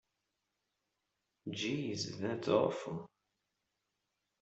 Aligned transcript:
Jeez, 1.55 2.17
that's 2.19 2.47
awful! 2.47 3.05